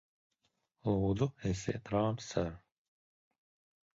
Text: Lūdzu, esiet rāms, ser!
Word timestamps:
Lūdzu, 0.91 1.27
esiet 1.51 1.93
rāms, 1.95 2.31
ser! 2.33 2.49